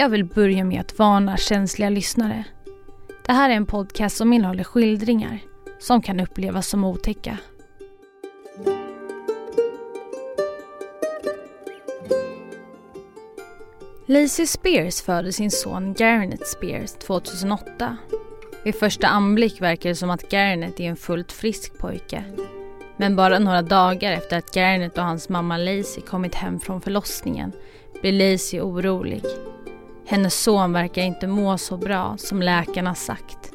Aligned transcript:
Jag 0.00 0.08
vill 0.08 0.24
börja 0.24 0.64
med 0.64 0.80
att 0.80 0.98
varna 0.98 1.36
känsliga 1.36 1.88
lyssnare. 1.90 2.44
Det 3.26 3.32
här 3.32 3.50
är 3.50 3.54
en 3.54 3.66
podcast 3.66 4.16
som 4.16 4.32
innehåller 4.32 4.64
skildringar 4.64 5.38
som 5.78 6.02
kan 6.02 6.20
upplevas 6.20 6.68
som 6.68 6.84
otäcka. 6.84 7.38
Lacey 14.06 14.46
Spears 14.46 15.02
födde 15.02 15.32
sin 15.32 15.50
son 15.50 15.94
Garnet 15.94 16.46
Spears 16.46 16.92
2008. 16.92 17.96
Vid 18.64 18.74
första 18.74 19.06
anblick 19.06 19.60
verkar 19.60 19.88
det 19.88 19.96
som 19.96 20.10
att 20.10 20.32
Garnet 20.32 20.80
är 20.80 20.84
en 20.84 20.96
fullt 20.96 21.32
frisk 21.32 21.78
pojke. 21.78 22.24
Men 22.96 23.16
bara 23.16 23.38
några 23.38 23.62
dagar 23.62 24.12
efter 24.12 24.38
att 24.38 24.56
Garnet 24.56 24.98
och 24.98 25.04
hans 25.04 25.28
mamma 25.28 25.56
Lacey 25.56 26.02
kommit 26.02 26.34
hem 26.34 26.60
från 26.60 26.80
förlossningen 26.80 27.52
blir 28.00 28.32
Lacey 28.32 28.60
orolig. 28.60 29.22
Hennes 30.10 30.42
son 30.42 30.72
verkar 30.72 31.02
inte 31.02 31.26
må 31.26 31.58
så 31.58 31.76
bra 31.76 32.14
som 32.18 32.42
läkarna 32.42 32.94
sagt. 32.94 33.52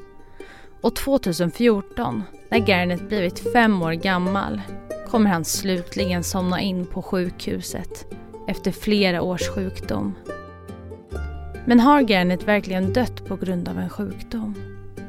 Och 0.81 0.95
2014, 0.95 2.23
när 2.49 2.57
Garnet 2.59 3.07
blivit 3.09 3.53
fem 3.53 3.81
år 3.81 3.91
gammal, 3.91 4.61
kommer 5.08 5.30
han 5.30 5.45
slutligen 5.45 6.23
somna 6.23 6.61
in 6.61 6.85
på 6.85 7.02
sjukhuset 7.02 8.05
efter 8.47 8.71
flera 8.71 9.21
års 9.21 9.49
sjukdom. 9.49 10.16
Men 11.66 11.80
har 11.80 12.02
Garnet 12.02 12.44
verkligen 12.44 12.94
dött 12.94 13.25
på 13.25 13.35
grund 13.35 13.70
av 13.70 13.80
en 13.80 13.89
sjukdom? 13.89 14.55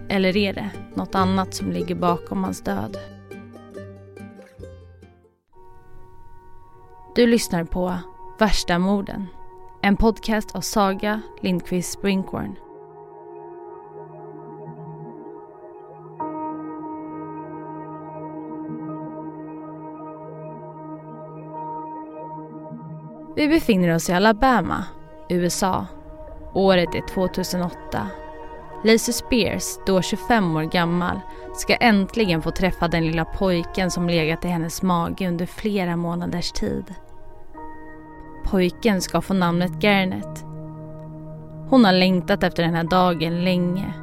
Eller 0.08 0.36
är 0.36 0.52
det 0.52 0.70
något 0.94 1.14
annat 1.14 1.54
som 1.54 1.72
ligger 1.72 1.94
bakom 1.94 2.44
hans 2.44 2.60
död? 2.60 2.96
Du 7.14 7.26
lyssnar 7.26 7.64
på 7.64 7.98
Värsta 8.38 8.78
morden. 8.78 9.26
En 9.84 9.96
podcast 9.96 10.54
av 10.54 10.60
Saga 10.60 11.20
Lindqvist 11.40 11.92
Springhorn. 11.92 12.56
Vi 23.36 23.48
befinner 23.48 23.94
oss 23.94 24.10
i 24.10 24.12
Alabama, 24.12 24.84
USA. 25.28 25.86
Året 26.54 26.94
är 26.94 27.08
2008. 27.08 28.08
Lacey 28.84 29.12
Spears, 29.12 29.78
då 29.86 30.02
25 30.02 30.56
år 30.56 30.62
gammal, 30.62 31.20
ska 31.54 31.76
äntligen 31.76 32.42
få 32.42 32.50
träffa 32.50 32.88
den 32.88 33.06
lilla 33.06 33.24
pojken 33.24 33.90
som 33.90 34.08
legat 34.08 34.44
i 34.44 34.48
hennes 34.48 34.82
mage 34.82 35.28
under 35.28 35.46
flera 35.46 35.96
månaders 35.96 36.52
tid. 36.52 36.94
Pojken 38.54 39.00
ska 39.00 39.20
få 39.20 39.34
namnet 39.34 39.82
Garnet. 39.82 40.44
Hon 41.70 41.84
har 41.84 41.92
längtat 41.92 42.42
efter 42.42 42.62
den 42.62 42.74
här 42.74 42.84
dagen 42.84 43.44
länge. 43.44 43.94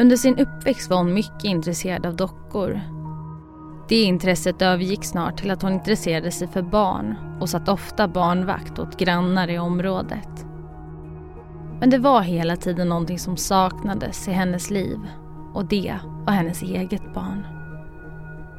Under 0.00 0.16
sin 0.16 0.38
uppväxt 0.38 0.90
var 0.90 0.96
hon 0.96 1.14
mycket 1.14 1.44
intresserad 1.44 2.06
av 2.06 2.16
dockor. 2.16 2.80
Det 3.88 4.02
intresset 4.02 4.62
övergick 4.62 5.04
snart 5.04 5.38
till 5.38 5.50
att 5.50 5.62
hon 5.62 5.72
intresserade 5.72 6.30
sig 6.30 6.48
för 6.48 6.62
barn 6.62 7.14
och 7.40 7.48
satt 7.48 7.68
ofta 7.68 8.08
barnvakt 8.08 8.78
åt 8.78 8.98
grannar 8.98 9.50
i 9.50 9.58
området. 9.58 10.46
Men 11.80 11.90
det 11.90 11.98
var 11.98 12.20
hela 12.20 12.56
tiden 12.56 12.88
någonting 12.88 13.18
som 13.18 13.36
saknades 13.36 14.28
i 14.28 14.32
hennes 14.32 14.70
liv 14.70 14.98
och 15.54 15.64
det 15.64 15.98
var 16.26 16.32
hennes 16.32 16.62
eget 16.62 17.14
barn. 17.14 17.46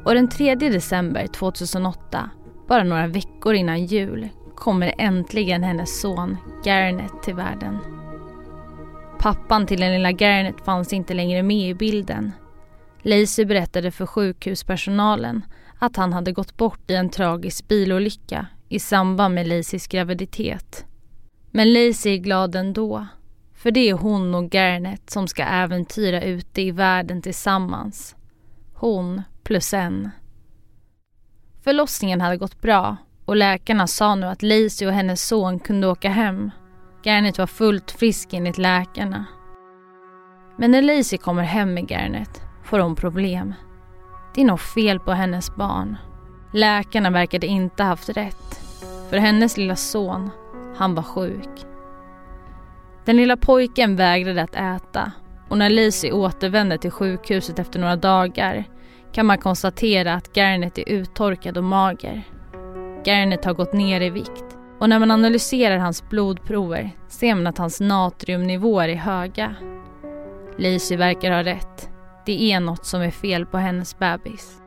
Och 0.04 0.14
den 0.14 0.28
3 0.28 0.54
december 0.54 1.26
2008, 1.26 2.30
bara 2.68 2.84
några 2.84 3.06
veckor 3.06 3.54
innan 3.54 3.86
jul, 3.86 4.28
kommer 4.60 4.94
äntligen 4.98 5.62
hennes 5.62 6.00
son 6.00 6.36
Garnet 6.64 7.22
till 7.22 7.34
världen. 7.34 7.78
Pappan 9.18 9.66
till 9.66 9.80
den 9.80 9.92
lilla 9.92 10.12
Garnet 10.12 10.60
fanns 10.64 10.92
inte 10.92 11.14
längre 11.14 11.42
med 11.42 11.70
i 11.70 11.74
bilden. 11.74 12.32
Lacey 13.02 13.44
berättade 13.44 13.90
för 13.90 14.06
sjukhuspersonalen 14.06 15.44
att 15.78 15.96
han 15.96 16.12
hade 16.12 16.32
gått 16.32 16.56
bort 16.56 16.90
i 16.90 16.94
en 16.94 17.10
tragisk 17.10 17.68
bilolycka 17.68 18.46
i 18.68 18.78
samband 18.78 19.34
med 19.34 19.48
Laceys 19.48 19.86
graviditet. 19.86 20.84
Men 21.50 21.72
Lacey 21.72 22.14
är 22.14 22.18
glad 22.18 22.54
ändå. 22.54 23.06
För 23.54 23.70
det 23.70 23.88
är 23.88 23.94
hon 23.94 24.34
och 24.34 24.54
Garnet 24.54 25.10
som 25.10 25.28
ska 25.28 25.42
äventyra 25.42 26.22
ute 26.22 26.62
i 26.62 26.70
världen 26.70 27.22
tillsammans. 27.22 28.16
Hon 28.74 29.22
plus 29.42 29.74
en. 29.74 30.10
Förlossningen 31.62 32.20
hade 32.20 32.36
gått 32.36 32.60
bra 32.62 32.96
och 33.30 33.36
läkarna 33.36 33.86
sa 33.86 34.14
nu 34.14 34.26
att 34.26 34.42
Lacey 34.42 34.88
och 34.88 34.94
hennes 34.94 35.26
son 35.28 35.58
kunde 35.58 35.86
åka 35.86 36.08
hem. 36.08 36.50
Garnet 37.04 37.38
var 37.38 37.46
fullt 37.46 37.90
frisk 37.90 38.32
enligt 38.32 38.58
läkarna. 38.58 39.24
Men 40.56 40.70
när 40.70 40.82
Lacey 40.82 41.18
kommer 41.18 41.42
hem 41.42 41.74
med 41.74 41.90
Garnet 41.90 42.42
får 42.64 42.78
hon 42.78 42.96
problem. 42.96 43.54
Det 44.34 44.40
är 44.40 44.44
något 44.44 44.60
fel 44.60 45.00
på 45.00 45.12
hennes 45.12 45.56
barn. 45.56 45.96
Läkarna 46.52 47.10
verkade 47.10 47.46
inte 47.46 47.82
haft 47.82 48.08
rätt. 48.08 48.60
För 49.10 49.16
hennes 49.16 49.56
lilla 49.56 49.76
son, 49.76 50.30
han 50.76 50.94
var 50.94 51.02
sjuk. 51.02 51.66
Den 53.04 53.16
lilla 53.16 53.36
pojken 53.36 53.96
vägrade 53.96 54.42
att 54.42 54.54
äta 54.54 55.12
och 55.48 55.58
när 55.58 55.70
Lacey 55.70 56.12
återvänder 56.12 56.76
till 56.76 56.90
sjukhuset 56.90 57.58
efter 57.58 57.80
några 57.80 57.96
dagar 57.96 58.64
kan 59.12 59.26
man 59.26 59.38
konstatera 59.38 60.14
att 60.14 60.36
Garnet 60.36 60.78
är 60.78 60.88
uttorkad 60.88 61.58
och 61.58 61.64
mager. 61.64 62.22
Garnet 63.04 63.44
har 63.44 63.54
gått 63.54 63.72
ner 63.72 64.00
i 64.00 64.10
vikt 64.10 64.56
och 64.78 64.88
när 64.88 64.98
man 64.98 65.10
analyserar 65.10 65.78
hans 65.78 66.08
blodprover 66.08 66.90
ser 67.08 67.34
man 67.34 67.46
att 67.46 67.58
hans 67.58 67.80
natriumnivåer 67.80 68.88
är 68.88 68.94
höga. 68.94 69.54
Lacey 70.58 70.96
verkar 70.96 71.30
ha 71.30 71.42
rätt. 71.42 71.90
Det 72.26 72.52
är 72.52 72.60
något 72.60 72.86
som 72.86 73.02
är 73.02 73.10
fel 73.10 73.46
på 73.46 73.58
hennes 73.58 73.98
bebis. 73.98 74.60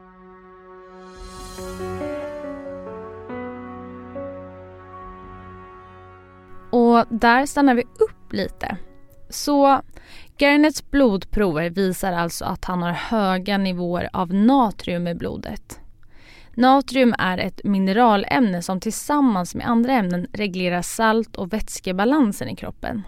Och 6.72 7.06
där 7.10 7.46
stannar 7.46 7.76
vi 7.76 7.82
upp 7.84 8.34
lite. 8.34 8.78
Så 9.30 9.82
Garnets 10.38 10.92
blodprover 10.92 11.70
visar 11.70 12.14
alltså 12.14 12.46
att 12.46 12.66
han 12.66 12.82
har 12.82 12.92
höga 12.92 13.58
nivåer 13.58 14.10
av 14.14 14.34
natrium 14.34 15.08
i 15.08 15.16
blodet. 15.16 15.83
Natrium 16.56 17.16
är 17.18 17.38
ett 17.38 17.62
mineralämne 17.64 18.62
som 18.62 18.80
tillsammans 18.80 19.56
med 19.56 19.68
andra 19.68 19.94
ämnen 19.94 20.28
reglerar 20.34 20.82
salt 20.82 21.36
och 21.36 21.54
vätskebalansen 21.54 22.50
i 22.50 22.56
kroppen. 22.56 23.04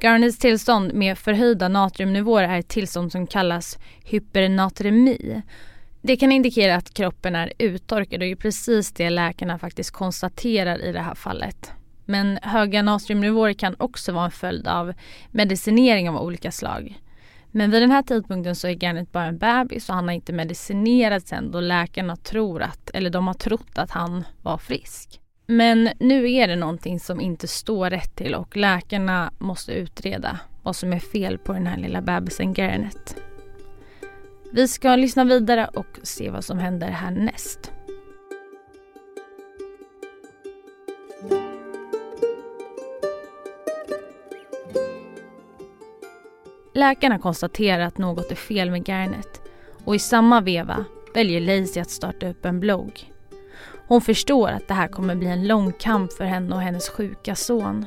Garnets 0.00 0.38
tillstånd 0.38 0.94
med 0.94 1.18
förhöjda 1.18 1.68
natriumnivåer 1.68 2.42
är 2.42 2.58
ett 2.58 2.68
tillstånd 2.68 3.12
som 3.12 3.26
kallas 3.26 3.78
hypernatremi. 4.04 5.42
Det 6.02 6.16
kan 6.16 6.32
indikera 6.32 6.76
att 6.76 6.94
kroppen 6.94 7.34
är 7.34 7.52
uttorkad 7.58 8.14
och 8.14 8.18
det 8.18 8.30
är 8.30 8.36
precis 8.36 8.92
det 8.92 9.10
läkarna 9.10 9.58
faktiskt 9.58 9.90
konstaterar 9.90 10.84
i 10.84 10.92
det 10.92 11.00
här 11.00 11.14
fallet. 11.14 11.72
Men 12.04 12.38
höga 12.42 12.82
natriumnivåer 12.82 13.52
kan 13.52 13.74
också 13.78 14.12
vara 14.12 14.24
en 14.24 14.30
följd 14.30 14.68
av 14.68 14.94
medicinering 15.30 16.08
av 16.08 16.16
olika 16.22 16.52
slag. 16.52 16.98
Men 17.50 17.70
vid 17.70 17.82
den 17.82 17.90
här 17.90 18.02
tidpunkten 18.02 18.56
så 18.56 18.68
är 18.68 18.72
Garnet 18.72 19.12
bara 19.12 19.24
en 19.24 19.38
bebis 19.38 19.88
och 19.88 19.94
han 19.94 20.08
har 20.08 20.14
inte 20.14 20.32
medicinerats 20.32 21.32
än 21.32 21.50
då 21.50 21.60
läkarna 21.60 22.16
tror 22.16 22.62
att, 22.62 22.90
eller 22.90 23.10
de 23.10 23.26
har 23.26 23.34
trott 23.34 23.78
att 23.78 23.90
han 23.90 24.24
var 24.42 24.58
frisk. 24.58 25.20
Men 25.46 25.88
nu 26.00 26.32
är 26.32 26.48
det 26.48 26.56
någonting 26.56 27.00
som 27.00 27.20
inte 27.20 27.48
står 27.48 27.90
rätt 27.90 28.16
till 28.16 28.34
och 28.34 28.56
läkarna 28.56 29.32
måste 29.38 29.72
utreda 29.72 30.40
vad 30.62 30.76
som 30.76 30.92
är 30.92 30.98
fel 30.98 31.38
på 31.38 31.52
den 31.52 31.66
här 31.66 31.78
lilla 31.78 32.00
bebisen 32.00 32.54
Garnet. 32.54 33.16
Vi 34.52 34.68
ska 34.68 34.96
lyssna 34.96 35.24
vidare 35.24 35.66
och 35.66 35.98
se 36.02 36.30
vad 36.30 36.44
som 36.44 36.58
händer 36.58 36.88
härnäst. 36.88 37.72
Läkarna 46.78 47.18
konstaterar 47.18 47.84
att 47.84 47.98
något 47.98 48.30
är 48.30 48.34
fel 48.34 48.70
med 48.70 48.88
Garnet 48.88 49.42
och 49.84 49.94
i 49.94 49.98
samma 49.98 50.40
veva 50.40 50.84
väljer 51.14 51.40
Lacey 51.40 51.82
att 51.82 51.90
starta 51.90 52.28
upp 52.28 52.44
en 52.44 52.60
blogg. 52.60 53.12
Hon 53.86 54.00
förstår 54.00 54.48
att 54.48 54.68
det 54.68 54.74
här 54.74 54.88
kommer 54.88 55.14
bli 55.14 55.28
en 55.28 55.46
lång 55.46 55.72
kamp 55.72 56.12
för 56.12 56.24
henne 56.24 56.54
och 56.54 56.60
hennes 56.60 56.88
sjuka 56.88 57.34
son. 57.34 57.86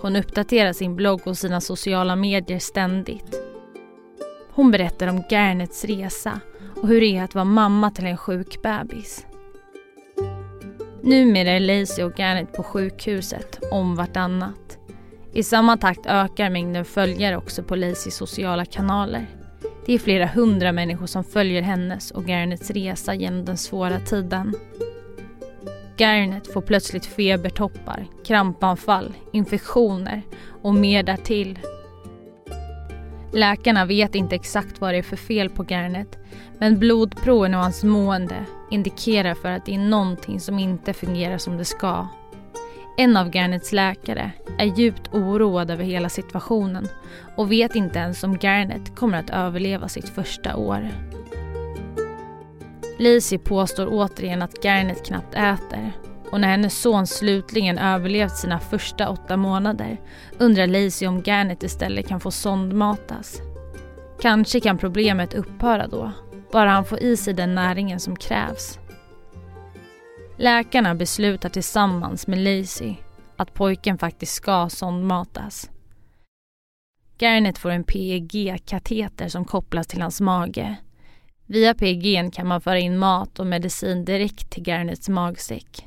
Hon 0.00 0.16
uppdaterar 0.16 0.72
sin 0.72 0.96
blogg 0.96 1.20
och 1.24 1.38
sina 1.38 1.60
sociala 1.60 2.16
medier 2.16 2.58
ständigt. 2.58 3.42
Hon 4.50 4.70
berättar 4.70 5.08
om 5.08 5.22
Garnets 5.30 5.84
resa 5.84 6.40
och 6.76 6.88
hur 6.88 7.00
det 7.00 7.16
är 7.16 7.24
att 7.24 7.34
vara 7.34 7.44
mamma 7.44 7.90
till 7.90 8.06
en 8.06 8.16
sjuk 8.16 8.62
bebis. 8.62 9.26
Numera 11.02 11.50
är 11.50 11.60
Lacey 11.60 12.04
och 12.04 12.18
Garnet 12.18 12.52
på 12.52 12.62
sjukhuset 12.62 13.58
om 13.70 13.96
vartannat. 13.96 14.61
I 15.34 15.42
samma 15.42 15.76
takt 15.76 16.06
ökar 16.06 16.50
mängden 16.50 16.84
följare 16.84 17.36
också 17.36 17.62
på 17.62 17.76
Lazys 17.76 18.16
sociala 18.16 18.64
kanaler. 18.64 19.26
Det 19.86 19.92
är 19.94 19.98
flera 19.98 20.26
hundra 20.26 20.72
människor 20.72 21.06
som 21.06 21.24
följer 21.24 21.62
hennes 21.62 22.10
och 22.10 22.28
Garnets 22.28 22.70
resa 22.70 23.14
genom 23.14 23.44
den 23.44 23.56
svåra 23.56 24.00
tiden. 24.00 24.54
Garnet 25.96 26.52
får 26.52 26.60
plötsligt 26.60 27.06
febertoppar, 27.06 28.06
krampanfall, 28.24 29.12
infektioner 29.32 30.22
och 30.62 30.74
mer 30.74 31.02
därtill. 31.02 31.58
Läkarna 33.32 33.84
vet 33.84 34.14
inte 34.14 34.34
exakt 34.34 34.80
vad 34.80 34.94
det 34.94 34.98
är 34.98 35.02
för 35.02 35.16
fel 35.16 35.50
på 35.50 35.62
Garnet 35.62 36.18
men 36.58 36.78
blodproven 36.78 37.54
och 37.54 37.60
hans 37.60 37.84
mående 37.84 38.44
indikerar 38.70 39.34
för 39.34 39.48
att 39.48 39.66
det 39.66 39.74
är 39.74 39.78
någonting 39.78 40.40
som 40.40 40.58
inte 40.58 40.92
fungerar 40.92 41.38
som 41.38 41.56
det 41.56 41.64
ska. 41.64 42.08
En 42.96 43.16
av 43.16 43.30
Garnets 43.30 43.72
läkare 43.72 44.30
är 44.58 44.64
djupt 44.64 45.14
oroad 45.14 45.70
över 45.70 45.84
hela 45.84 46.08
situationen 46.08 46.88
och 47.36 47.52
vet 47.52 47.74
inte 47.74 47.98
ens 47.98 48.24
om 48.24 48.38
Garnet 48.38 48.96
kommer 48.96 49.18
att 49.18 49.30
överleva 49.30 49.88
sitt 49.88 50.08
första 50.08 50.56
år. 50.56 50.88
Lacey 52.98 53.38
påstår 53.38 53.88
återigen 53.90 54.42
att 54.42 54.64
Garnet 54.64 55.06
knappt 55.06 55.34
äter 55.34 55.92
och 56.30 56.40
när 56.40 56.48
hennes 56.48 56.80
son 56.80 57.06
slutligen 57.06 57.78
överlevt 57.78 58.36
sina 58.36 58.58
första 58.60 59.08
åtta 59.08 59.36
månader 59.36 60.00
undrar 60.38 60.66
Lacey 60.66 61.08
om 61.08 61.22
Garnet 61.22 61.62
istället 61.62 62.08
kan 62.08 62.20
få 62.20 62.30
sondmatas. 62.30 63.40
Kanske 64.20 64.60
kan 64.60 64.78
problemet 64.78 65.34
upphöra 65.34 65.86
då, 65.86 66.12
bara 66.52 66.70
han 66.70 66.84
får 66.84 66.98
i 66.98 67.16
sig 67.16 67.34
den 67.34 67.54
näringen 67.54 68.00
som 68.00 68.16
krävs. 68.16 68.78
Läkarna 70.36 70.94
beslutar 70.94 71.48
tillsammans 71.48 72.26
med 72.26 72.38
Lacey 72.38 72.94
att 73.36 73.54
pojken 73.54 73.98
faktiskt 73.98 74.34
ska 74.34 74.68
sondmatas. 74.68 75.70
Garnet 77.18 77.58
får 77.58 77.70
en 77.70 77.84
PEG-kateter 77.84 79.28
som 79.28 79.44
kopplas 79.44 79.86
till 79.86 80.02
hans 80.02 80.20
mage. 80.20 80.76
Via 81.46 81.74
PEG 81.74 82.32
kan 82.32 82.46
man 82.46 82.60
föra 82.60 82.78
in 82.78 82.98
mat 82.98 83.38
och 83.38 83.46
medicin 83.46 84.04
direkt 84.04 84.50
till 84.50 84.62
Garnets 84.62 85.08
magsäck. 85.08 85.86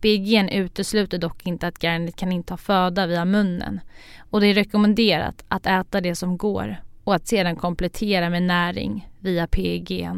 PEG 0.00 0.52
utesluter 0.52 1.18
dock 1.18 1.46
inte 1.46 1.66
att 1.66 1.82
Garnet 1.82 2.16
kan 2.16 2.32
inta 2.32 2.56
föda 2.56 3.06
via 3.06 3.24
munnen 3.24 3.80
och 4.30 4.40
det 4.40 4.46
är 4.46 4.54
rekommenderat 4.54 5.44
att 5.48 5.66
äta 5.66 6.00
det 6.00 6.14
som 6.14 6.38
går 6.38 6.76
och 7.04 7.14
att 7.14 7.26
sedan 7.26 7.56
komplettera 7.56 8.30
med 8.30 8.42
näring 8.42 9.08
via 9.18 9.46
PEG. 9.46 10.10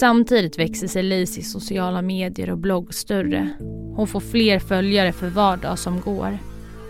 Samtidigt 0.00 0.58
växer 0.58 0.88
sig 0.88 1.02
Lacys 1.02 1.52
sociala 1.52 2.02
medier 2.02 2.50
och 2.50 2.58
blogg 2.58 2.94
större. 2.94 3.48
Hon 3.96 4.06
får 4.06 4.20
fler 4.20 4.58
följare 4.58 5.12
för 5.12 5.28
var 5.28 5.56
dag 5.56 5.78
som 5.78 6.00
går. 6.00 6.38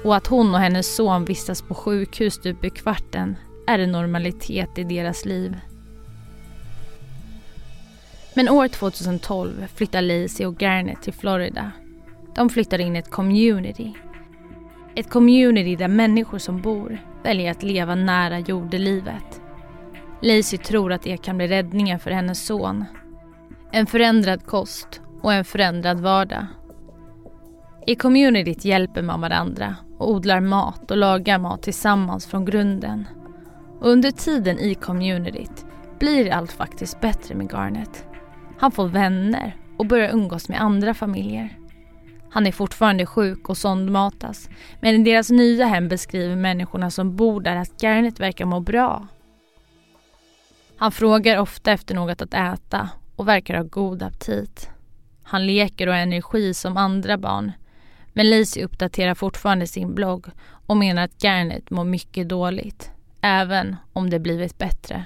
Och 0.05 0.17
att 0.17 0.27
hon 0.27 0.55
och 0.55 0.61
hennes 0.61 0.97
son 0.97 1.25
vistas 1.25 1.63
på 1.63 1.75
sjukhus 1.75 2.35
stup 2.35 2.65
i 2.65 2.71
kvarten 2.71 3.37
är 3.67 3.79
en 3.79 3.93
normalitet 3.93 4.79
i 4.79 4.85
deras 4.85 5.25
liv. 5.25 5.57
Men 8.35 8.49
år 8.49 8.69
2012 8.69 9.67
flyttar 9.75 10.03
Lacey 10.03 10.47
och 10.47 10.63
Garnet 10.63 11.03
till 11.03 11.13
Florida. 11.13 11.73
De 12.35 12.51
flyttar 12.51 12.79
in 12.79 12.97
i 12.97 12.99
ett 12.99 13.11
community. 13.11 13.93
Ett 14.95 15.11
community 15.11 15.77
där 15.77 15.89
människor 15.89 16.39
som 16.39 16.63
bor 16.63 16.99
väljer 17.23 17.51
att 17.51 17.63
leva 17.63 17.95
nära 17.95 18.39
jordelivet. 18.39 19.44
Lacey 20.25 20.59
tror 20.59 20.93
att 20.93 21.03
det 21.03 21.17
kan 21.17 21.37
bli 21.37 21.49
räddningen 21.49 21.99
för 21.99 22.11
hennes 22.11 22.47
son. 22.47 22.85
En 23.73 23.87
förändrad 23.87 24.47
kost 24.47 25.01
och 25.23 25.33
en 25.33 25.45
förändrad 25.45 26.01
vardag. 26.01 26.47
I 27.87 27.95
communityt 27.95 28.65
hjälper 28.65 29.03
man 29.03 29.21
varandra 29.21 29.77
och 29.99 30.11
odlar 30.11 30.41
mat 30.41 30.91
och 30.91 30.97
lagar 30.97 31.39
mat 31.39 31.63
tillsammans 31.63 32.27
från 32.27 32.45
grunden. 32.45 33.09
Och 33.81 33.91
under 33.91 34.11
tiden 34.11 34.59
i 34.59 34.75
communityt 34.75 35.67
blir 35.99 36.33
allt 36.33 36.53
faktiskt 36.53 37.01
bättre 37.01 37.35
med 37.35 37.51
Garnet. 37.53 38.07
Han 38.59 38.71
får 38.71 38.89
vänner 38.89 39.57
och 39.79 39.87
börjar 39.87 40.13
umgås 40.13 40.49
med 40.49 40.63
andra 40.63 40.95
familjer. 40.95 41.59
Han 42.31 42.47
är 42.47 42.53
fortfarande 42.53 43.07
sjuk 43.07 43.49
och 43.49 43.57
sondmatas 43.57 44.49
men 44.81 44.95
i 44.95 45.05
deras 45.05 45.31
nya 45.31 45.67
hem 45.67 45.89
beskriver 45.89 46.37
människorna 46.37 46.91
som 46.91 47.17
bor 47.17 47.41
där 47.41 47.57
att 47.57 47.83
Garnet 47.83 48.21
verkar 48.21 48.45
må 48.45 48.61
bra 48.61 49.09
han 50.77 50.93
frågar 50.93 51.39
ofta 51.39 51.73
efter 51.73 51.95
något 51.95 52.23
att 52.23 52.35
äta 52.35 52.89
och 53.17 53.29
verkar 53.29 53.55
ha 53.55 53.63
god 53.63 54.03
aptit. 54.03 54.71
Han 55.23 55.47
leker 55.47 55.87
och 55.87 55.95
har 55.95 56.01
energi 56.01 56.55
som 56.55 56.77
andra 56.77 57.19
barn. 57.19 57.53
Men 58.13 58.31
Lacey 58.31 58.65
uppdaterar 58.65 59.15
fortfarande 59.15 59.67
sin 59.67 59.95
blogg 59.95 60.27
och 60.67 60.77
menar 60.77 61.05
att 61.05 61.23
Garnet 61.23 61.71
mår 61.71 61.85
mycket 61.85 62.29
dåligt, 62.29 62.91
även 63.21 63.77
om 63.93 64.11
det 64.11 64.19
blivit 64.19 64.59
bättre. 64.59 65.05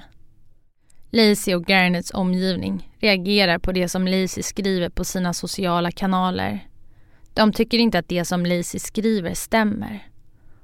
Lacey 1.09 1.55
och 1.55 1.69
Garnets 1.69 2.11
omgivning 2.13 2.91
reagerar 2.99 3.59
på 3.59 3.71
det 3.71 3.89
som 3.89 4.07
Lacey 4.07 4.43
skriver 4.43 4.89
på 4.89 5.03
sina 5.03 5.33
sociala 5.33 5.91
kanaler. 5.91 6.67
De 7.33 7.53
tycker 7.53 7.77
inte 7.77 7.99
att 7.99 8.09
det 8.09 8.25
som 8.25 8.45
Lacey 8.45 8.79
skriver 8.79 9.33
stämmer. 9.33 10.07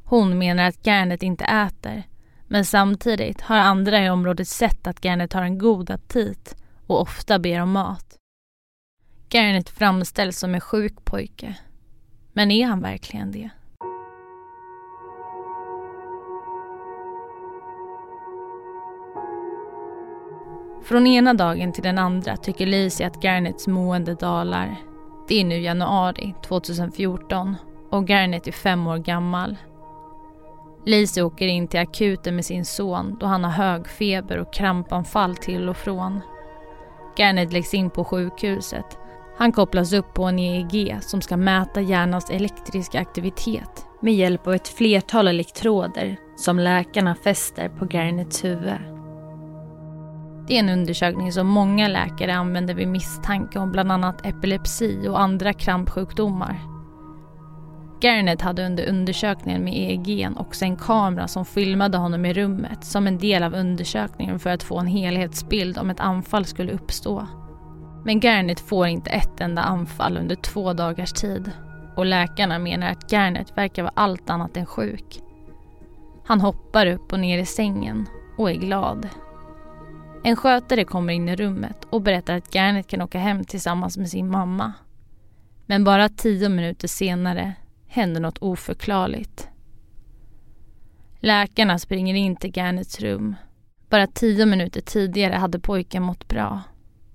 Hon 0.03 0.37
menar 0.37 0.63
att 0.63 0.87
Garnet 0.87 1.23
inte 1.23 1.45
äter 1.45 2.03
men 2.47 2.65
samtidigt 2.65 3.41
har 3.41 3.57
andra 3.57 4.05
i 4.05 4.09
området 4.09 4.47
sett 4.47 4.87
att 4.87 5.05
Garnet 5.05 5.33
har 5.33 5.41
en 5.41 5.57
god 5.57 5.89
aptit 5.89 6.55
och 6.87 7.01
ofta 7.01 7.39
ber 7.39 7.61
om 7.61 7.71
mat. 7.71 8.17
Garnet 9.29 9.69
framställs 9.69 10.39
som 10.39 10.55
en 10.55 10.61
sjuk 10.61 11.05
pojke. 11.05 11.55
Men 12.33 12.51
är 12.51 12.65
han 12.65 12.81
verkligen 12.81 13.31
det? 13.31 13.49
Från 20.83 21.07
ena 21.07 21.33
dagen 21.33 21.73
till 21.73 21.83
den 21.83 21.97
andra 21.97 22.37
tycker 22.37 22.65
Lacey 22.65 23.07
att 23.07 23.23
Garnets 23.23 23.67
mående 23.67 24.15
dalar. 24.15 24.75
Det 25.27 25.41
är 25.41 25.45
nu 25.45 25.59
januari 25.59 26.35
2014 26.47 27.55
och 27.89 28.09
Garnet 28.09 28.47
är 28.47 28.51
fem 28.51 28.87
år 28.87 28.97
gammal 28.97 29.57
Lacey 30.85 31.23
åker 31.23 31.47
in 31.47 31.67
till 31.67 31.79
akuten 31.79 32.35
med 32.35 32.45
sin 32.45 32.65
son 32.65 33.17
då 33.19 33.25
han 33.25 33.43
har 33.43 33.51
hög 33.51 33.87
feber 33.87 34.37
och 34.37 34.53
krampanfall 34.53 35.35
till 35.35 35.69
och 35.69 35.77
från. 35.77 36.21
Garnet 37.17 37.53
läggs 37.53 37.73
in 37.73 37.89
på 37.89 38.03
sjukhuset. 38.03 38.97
Han 39.37 39.51
kopplas 39.51 39.93
upp 39.93 40.13
på 40.13 40.23
en 40.23 40.39
EEG 40.39 40.97
som 41.01 41.21
ska 41.21 41.37
mäta 41.37 41.81
hjärnans 41.81 42.29
elektriska 42.29 42.99
aktivitet 42.99 43.85
med 44.01 44.13
hjälp 44.13 44.47
av 44.47 44.53
ett 44.53 44.67
flertal 44.67 45.27
elektroder 45.27 46.17
som 46.37 46.59
läkarna 46.59 47.15
fäster 47.15 47.69
på 47.69 47.85
Garnets 47.85 48.43
huvud. 48.43 48.95
Det 50.47 50.55
är 50.55 50.59
en 50.59 50.69
undersökning 50.69 51.31
som 51.31 51.47
många 51.47 51.87
läkare 51.87 52.35
använder 52.35 52.73
vid 52.73 52.87
misstanke 52.87 53.59
om 53.59 53.71
bland 53.71 53.91
annat 53.91 54.25
epilepsi 54.25 55.07
och 55.07 55.21
andra 55.21 55.53
krampsjukdomar. 55.53 56.74
Garnet 58.05 58.41
hade 58.41 58.65
under 58.65 58.89
undersökningen 58.89 59.63
med 59.63 59.73
EEG 59.73 60.29
också 60.37 60.65
en 60.65 60.75
kamera 60.75 61.27
som 61.27 61.45
filmade 61.45 61.97
honom 61.97 62.25
i 62.25 62.33
rummet 62.33 62.83
som 62.83 63.07
en 63.07 63.17
del 63.17 63.43
av 63.43 63.53
undersökningen 63.53 64.39
för 64.39 64.49
att 64.49 64.63
få 64.63 64.79
en 64.79 64.87
helhetsbild 64.87 65.77
om 65.77 65.89
ett 65.89 65.99
anfall 65.99 66.45
skulle 66.45 66.71
uppstå. 66.71 67.27
Men 68.03 68.19
Garnet 68.19 68.59
får 68.59 68.87
inte 68.87 69.09
ett 69.09 69.41
enda 69.41 69.61
anfall 69.61 70.17
under 70.17 70.35
två 70.35 70.73
dagars 70.73 71.11
tid 71.11 71.51
och 71.95 72.05
läkarna 72.05 72.59
menar 72.59 72.89
att 72.89 73.11
Garnet 73.11 73.57
verkar 73.57 73.83
vara 73.83 73.93
allt 73.95 74.29
annat 74.29 74.57
än 74.57 74.65
sjuk. 74.65 75.21
Han 76.25 76.41
hoppar 76.41 76.87
upp 76.87 77.13
och 77.13 77.19
ner 77.19 77.39
i 77.39 77.45
sängen 77.45 78.05
och 78.37 78.51
är 78.51 78.55
glad. 78.55 79.09
En 80.23 80.35
skötare 80.35 80.83
kommer 80.83 81.13
in 81.13 81.29
i 81.29 81.35
rummet 81.35 81.87
och 81.89 82.01
berättar 82.01 82.37
att 82.37 82.55
Garnet 82.55 82.87
kan 82.87 83.01
åka 83.01 83.19
hem 83.19 83.43
tillsammans 83.43 83.97
med 83.97 84.09
sin 84.09 84.31
mamma. 84.31 84.73
Men 85.65 85.83
bara 85.83 86.09
tio 86.09 86.49
minuter 86.49 86.87
senare 86.87 87.53
händer 87.87 88.21
något 88.21 88.37
oförklarligt. 88.37 89.47
Läkarna 91.19 91.79
springer 91.79 92.15
in 92.15 92.35
till 92.35 92.51
Garnets 92.51 92.99
rum. 92.99 93.35
Bara 93.89 94.07
tio 94.07 94.45
minuter 94.45 94.81
tidigare 94.81 95.33
hade 95.33 95.59
pojken 95.59 96.03
mått 96.03 96.27
bra. 96.27 96.61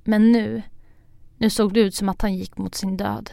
Men 0.04 0.32
nu, 0.32 0.62
nu 1.38 1.50
såg 1.50 1.74
det 1.74 1.80
ut 1.80 1.94
som 1.94 2.08
att 2.08 2.22
han 2.22 2.34
gick 2.34 2.58
mot 2.58 2.74
sin 2.74 2.96
död. 2.96 3.30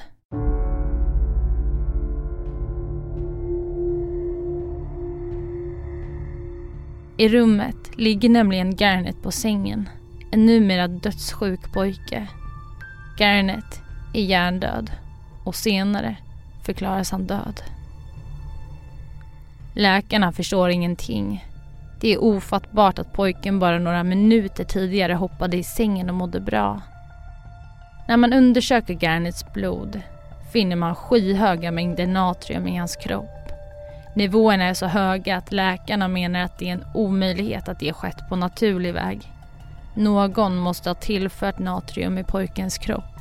I 7.19 7.29
rummet 7.29 7.97
ligger 7.97 8.29
nämligen 8.29 8.75
Garnet 8.75 9.21
på 9.21 9.31
sängen. 9.31 9.89
En 10.31 10.45
numera 10.45 10.87
dödssjuk 10.87 11.73
pojke. 11.73 12.27
Garnet 13.19 13.81
är 14.13 14.21
hjärndöd 14.21 14.91
och 15.43 15.55
senare 15.55 16.17
förklaras 16.67 17.11
han 17.11 17.27
död. 17.27 17.61
Läkarna 19.75 20.31
förstår 20.31 20.69
ingenting. 20.69 21.45
Det 22.01 22.13
är 22.13 22.23
ofattbart 22.23 22.99
att 22.99 23.13
pojken 23.13 23.59
bara 23.59 23.79
några 23.79 24.03
minuter 24.03 24.63
tidigare 24.63 25.13
hoppade 25.13 25.57
i 25.57 25.63
sängen 25.63 26.09
och 26.09 26.15
mådde 26.15 26.39
bra. 26.39 26.81
När 28.07 28.17
man 28.17 28.33
undersöker 28.33 28.93
Garnets 28.93 29.53
blod 29.53 30.01
finner 30.53 30.75
man 30.75 30.95
skyhöga 30.95 31.71
mängder 31.71 32.07
natrium 32.07 32.67
i 32.67 32.77
hans 32.77 32.95
kropp. 32.95 33.51
Nivåerna 34.15 34.63
är 34.63 34.73
så 34.73 34.85
höga 34.85 35.37
att 35.37 35.51
läkarna 35.51 36.07
menar 36.07 36.39
att 36.39 36.59
det 36.59 36.69
är 36.69 36.73
en 36.73 36.85
omöjlighet 36.93 37.69
att 37.69 37.79
det 37.79 37.93
skett 37.93 38.29
på 38.29 38.35
naturlig 38.35 38.93
väg. 38.93 39.31
Någon 39.95 40.57
måste 40.57 40.89
ha 40.89 40.95
tillfört 40.95 41.59
natrium 41.59 42.17
i 42.17 42.23
pojkens 42.23 42.77
kropp. 42.77 43.16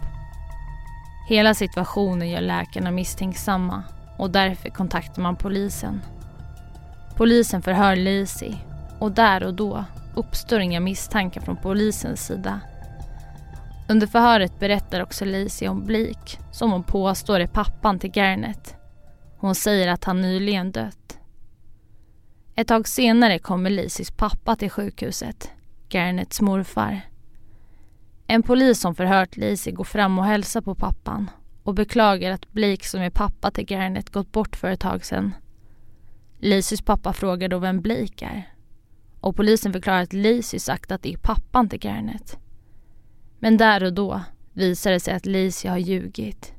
Hela 1.28 1.54
situationen 1.54 2.30
gör 2.30 2.40
läkarna 2.40 2.90
misstänksamma 2.90 3.84
och 4.16 4.30
därför 4.30 4.68
kontaktar 4.68 5.22
man 5.22 5.36
polisen. 5.36 6.00
Polisen 7.16 7.62
förhör 7.62 7.96
Lacey 7.96 8.54
och 8.98 9.12
där 9.12 9.44
och 9.44 9.54
då 9.54 9.84
uppstår 10.16 10.60
inga 10.60 10.80
misstankar 10.80 11.40
från 11.40 11.56
polisens 11.56 12.26
sida. 12.26 12.60
Under 13.88 14.06
förhöret 14.06 14.60
berättar 14.60 15.02
också 15.02 15.24
Lacey 15.24 15.68
om 15.68 15.84
Blake 15.84 16.38
som 16.52 16.72
hon 16.72 16.82
påstår 16.82 17.40
är 17.40 17.46
pappan 17.46 17.98
till 17.98 18.10
Garnet. 18.10 18.74
Hon 19.38 19.54
säger 19.54 19.88
att 19.88 20.04
han 20.04 20.20
nyligen 20.20 20.72
dött. 20.72 21.18
Ett 22.54 22.68
tag 22.68 22.88
senare 22.88 23.38
kommer 23.38 23.70
Laceys 23.70 24.10
pappa 24.10 24.56
till 24.56 24.70
sjukhuset, 24.70 25.50
Garnets 25.88 26.40
morfar. 26.40 27.00
En 28.26 28.42
polis 28.42 28.80
som 28.80 28.94
förhört 28.94 29.36
Lacey 29.36 29.72
går 29.72 29.84
fram 29.84 30.18
och 30.18 30.24
hälsar 30.24 30.60
på 30.60 30.74
pappan 30.74 31.30
och 31.62 31.74
beklagar 31.74 32.30
att 32.30 32.52
Blake 32.52 32.86
som 32.86 33.00
är 33.00 33.10
pappa 33.10 33.50
till 33.50 33.64
Garnet 33.70 34.10
gått 34.10 34.32
bort 34.32 34.56
för 34.56 34.70
ett 34.70 34.80
tag 34.80 35.04
sedan. 35.04 35.34
Lacys 36.38 36.82
pappa 36.82 37.12
frågar 37.12 37.48
då 37.48 37.58
vem 37.58 37.80
Blake 37.80 38.24
är 38.26 38.52
och 39.20 39.36
polisen 39.36 39.72
förklarar 39.72 40.02
att 40.02 40.12
Lacey 40.12 40.60
sagt 40.60 40.92
att 40.92 41.02
det 41.02 41.12
är 41.12 41.18
pappan 41.18 41.68
till 41.68 41.78
Garnet. 41.84 42.38
Men 43.38 43.56
där 43.56 43.84
och 43.84 43.92
då 43.92 44.20
visar 44.52 44.90
det 44.90 45.00
sig 45.00 45.14
att 45.14 45.26
Lacey 45.26 45.70
har 45.70 45.78
ljugit. 45.78 46.52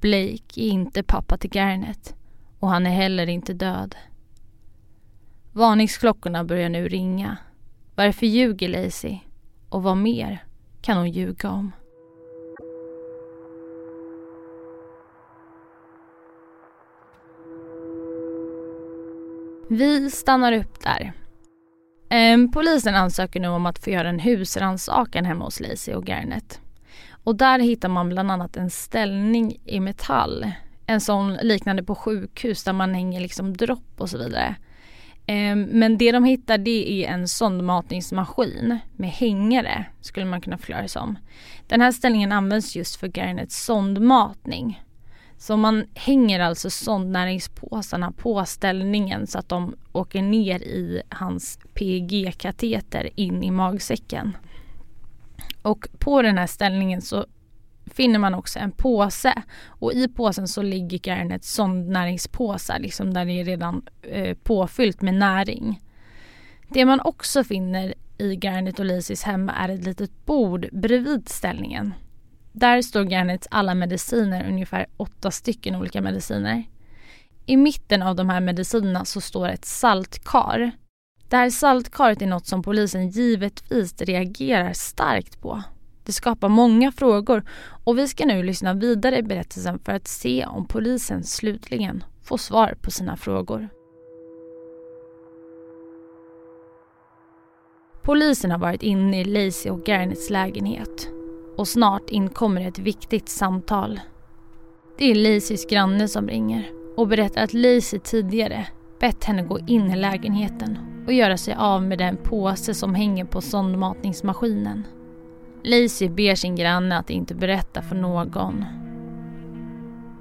Blake 0.00 0.60
är 0.60 0.68
inte 0.68 1.02
pappa 1.02 1.36
till 1.36 1.50
Garnet 1.50 2.14
och 2.58 2.68
han 2.68 2.86
är 2.86 2.90
heller 2.90 3.28
inte 3.28 3.52
död. 3.52 3.96
Varningsklockorna 5.52 6.44
börjar 6.44 6.68
nu 6.68 6.88
ringa. 6.88 7.36
Varför 7.94 8.26
ljuger 8.26 8.68
Lacey? 8.68 9.18
Och 9.68 9.82
vad 9.82 9.96
mer 9.96 10.44
kan 10.82 10.96
hon 10.96 11.10
ljuga 11.10 11.50
om? 11.50 11.72
Vi 19.68 20.10
stannar 20.10 20.52
upp 20.52 20.80
där. 20.80 21.12
Ehm, 22.10 22.50
polisen 22.50 22.94
ansöker 22.94 23.40
nu 23.40 23.48
om 23.48 23.66
att 23.66 23.84
få 23.84 23.90
göra 23.90 24.08
en 24.08 24.18
husrannsakan 24.18 25.24
hemma 25.24 25.44
hos 25.44 25.60
Lacey 25.60 25.94
och 25.94 26.08
Garnet. 26.08 26.60
Och 27.24 27.36
där 27.36 27.58
hittar 27.58 27.88
man 27.88 28.08
bland 28.08 28.30
annat 28.30 28.56
en 28.56 28.70
ställning 28.70 29.60
i 29.64 29.80
metall. 29.80 30.52
En 30.86 31.00
sån 31.00 31.34
liknande 31.34 31.82
på 31.82 31.94
sjukhus 31.94 32.64
där 32.64 32.72
man 32.72 32.94
hänger 32.94 33.20
liksom 33.20 33.56
dropp 33.56 33.94
och 34.00 34.10
så 34.10 34.18
vidare. 34.18 34.56
Ehm, 35.32 35.62
men 35.62 35.98
det 35.98 36.12
de 36.12 36.24
hittar 36.24 36.58
det 36.58 37.04
är 37.04 37.08
en 37.08 37.28
sondmatningsmaskin 37.28 38.78
med 38.96 39.10
hängare 39.10 39.84
skulle 40.00 40.26
man 40.26 40.40
kunna 40.40 40.58
förklara 40.58 40.82
det 40.82 40.88
som. 40.88 41.18
Den 41.66 41.80
här 41.80 41.92
ställningen 41.92 42.32
används 42.32 42.76
just 42.76 42.96
för 42.96 43.08
Garnets 43.08 43.64
sondmatning. 43.64 44.82
Så 45.38 45.56
man 45.56 45.86
hänger 45.94 46.40
alltså 46.40 46.70
sondnäringspåsarna 46.70 48.12
på 48.12 48.44
ställningen 48.44 49.26
så 49.26 49.38
att 49.38 49.48
de 49.48 49.74
åker 49.92 50.22
ner 50.22 50.60
i 50.62 51.02
hans 51.08 51.58
PEG-kateter 51.74 53.10
in 53.14 53.42
i 53.42 53.50
magsäcken. 53.50 54.36
Och 55.62 55.88
på 55.98 56.22
den 56.22 56.38
här 56.38 56.46
ställningen 56.46 57.02
så 57.02 57.26
finner 57.94 58.18
man 58.18 58.34
också 58.34 58.58
en 58.58 58.72
påse 58.72 59.42
och 59.66 59.92
i 59.92 60.08
påsen 60.08 60.48
så 60.48 60.62
ligger 60.62 60.98
Garnet 60.98 61.44
sondnäringspåsar 61.44 62.78
liksom 62.78 63.14
där 63.14 63.24
det 63.24 63.32
är 63.32 63.44
redan 63.44 63.82
eh, 64.02 64.36
påfyllt 64.36 65.02
med 65.02 65.14
näring. 65.14 65.80
Det 66.68 66.84
man 66.84 67.00
också 67.00 67.44
finner 67.44 67.94
i 68.18 68.36
Garnet 68.36 68.78
och 68.78 68.84
Lisis 68.84 69.22
hem 69.22 69.48
är 69.48 69.68
ett 69.68 69.84
litet 69.84 70.26
bord 70.26 70.68
bredvid 70.72 71.28
ställningen. 71.28 71.94
Där 72.52 72.82
står 72.82 73.04
Garnets 73.04 73.48
alla 73.50 73.74
mediciner, 73.74 74.48
ungefär 74.48 74.86
åtta 74.96 75.30
stycken 75.30 75.76
olika 75.76 76.00
mediciner. 76.00 76.64
I 77.46 77.56
mitten 77.56 78.02
av 78.02 78.16
de 78.16 78.28
här 78.28 78.40
medicinerna 78.40 79.04
så 79.04 79.20
står 79.20 79.48
ett 79.48 79.64
saltkar. 79.64 80.70
Det 81.28 81.36
här 81.36 81.50
saltkaret 81.50 82.22
är 82.22 82.26
något 82.26 82.46
som 82.46 82.62
polisen 82.62 83.08
givetvis 83.08 84.02
reagerar 84.02 84.72
starkt 84.72 85.40
på. 85.40 85.62
Det 86.04 86.12
skapar 86.12 86.48
många 86.48 86.92
frågor 86.92 87.44
och 87.84 87.98
vi 87.98 88.08
ska 88.08 88.26
nu 88.26 88.42
lyssna 88.42 88.74
vidare 88.74 89.18
i 89.18 89.22
berättelsen 89.22 89.78
för 89.78 89.92
att 89.92 90.08
se 90.08 90.46
om 90.46 90.66
polisen 90.66 91.24
slutligen 91.24 92.04
får 92.22 92.36
svar 92.36 92.74
på 92.82 92.90
sina 92.90 93.16
frågor. 93.16 93.68
Polisen 98.02 98.50
har 98.50 98.58
varit 98.58 98.82
inne 98.82 99.20
i 99.20 99.24
Lacey 99.24 99.72
och 99.72 99.88
Garnets 99.88 100.30
lägenhet 100.30 101.08
och 101.56 101.68
snart 101.68 102.10
inkommer 102.10 102.68
ett 102.68 102.78
viktigt 102.78 103.28
samtal. 103.28 104.00
Det 104.98 105.10
är 105.10 105.14
Lacys 105.14 105.66
granne 105.66 106.08
som 106.08 106.28
ringer 106.28 106.70
och 106.96 107.08
berättar 107.08 107.42
att 107.42 107.52
Lacey 107.52 108.00
tidigare 108.00 108.66
bett 109.00 109.24
henne 109.24 109.42
gå 109.42 109.58
in 109.58 109.90
i 109.90 109.96
lägenheten 109.96 110.78
och 111.06 111.12
göra 111.12 111.36
sig 111.36 111.54
av 111.54 111.82
med 111.82 111.98
den 111.98 112.16
påse 112.16 112.74
som 112.74 112.94
hänger 112.94 113.24
på 113.24 113.40
sondmatningsmaskinen. 113.40 114.86
Lacey 115.64 116.08
ber 116.08 116.34
sin 116.34 116.56
granne 116.56 116.98
att 116.98 117.10
inte 117.10 117.34
berätta 117.34 117.82
för 117.82 117.96
någon. 117.96 118.64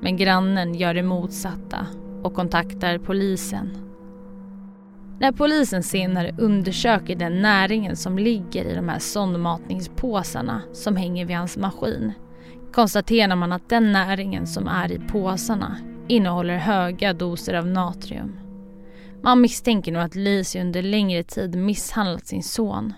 Men 0.01 0.17
grannen 0.17 0.75
gör 0.75 0.93
det 0.93 1.03
motsatta 1.03 1.88
och 2.24 2.34
kontaktar 2.34 2.98
polisen. 2.98 3.77
När 5.19 5.31
polisen 5.31 5.84
senare 5.84 6.36
undersöker 6.38 7.15
den 7.15 7.41
näringen 7.41 7.96
som 7.96 8.19
ligger 8.19 8.65
i 8.65 8.75
de 8.75 8.89
här 8.89 9.00
sondmatningspåsarna 9.00 10.62
som 10.74 10.96
hänger 10.96 11.25
vid 11.25 11.38
hans 11.38 11.58
maskin 11.58 12.13
konstaterar 12.74 13.36
man 13.36 13.51
att 13.51 13.69
den 13.69 13.91
näringen 13.91 14.48
som 14.48 14.67
är 14.67 14.91
i 14.91 15.00
påsarna 15.00 15.77
innehåller 16.08 16.58
höga 16.58 17.13
doser 17.13 17.53
av 17.53 17.67
natrium. 17.67 18.39
Man 19.22 19.41
misstänker 19.41 19.91
nog 19.91 20.01
att 20.01 20.15
Lacey 20.15 20.62
under 20.62 20.81
längre 20.81 21.24
tid 21.24 21.55
misshandlat 21.55 22.27
sin 22.27 22.43
son 22.43 22.93